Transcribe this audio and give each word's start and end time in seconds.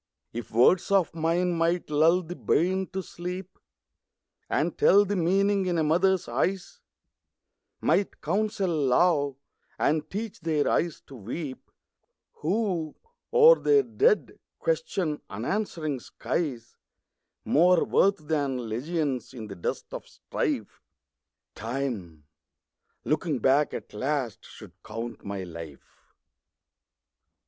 If 0.33 0.49
words 0.49 0.89
of 0.89 1.13
mine 1.13 1.53
might 1.53 1.91
lull 1.91 2.23
the 2.23 2.35
bairn 2.35 2.87
to 2.87 3.03
sleep, 3.03 3.59
And 4.49 4.75
tell 4.75 5.05
the 5.05 5.15
meaning 5.15 5.67
in 5.67 5.77
a 5.77 5.83
mother's 5.83 6.27
eyes; 6.27 6.79
Might 7.81 8.19
counsel 8.19 8.67
love, 8.75 9.35
and 9.77 10.09
teach 10.09 10.39
their 10.39 10.67
eyes 10.67 11.01
to 11.01 11.13
weep 11.15 11.69
Who, 12.37 12.95
o'er 13.31 13.59
their 13.59 13.83
dead, 13.83 14.39
question 14.57 15.21
unanswering 15.29 15.99
skies, 15.99 16.77
More 17.45 17.83
worth 17.85 18.27
than 18.27 18.67
legions 18.69 19.35
in 19.35 19.45
the 19.45 19.55
dust 19.55 19.93
of 19.93 20.07
strife, 20.07 20.81
Time, 21.53 22.23
looking 23.05 23.37
back 23.37 23.71
at 23.71 23.93
last, 23.93 24.43
should 24.45 24.73
count 24.81 25.23
my 25.23 25.43
life. 25.43 26.07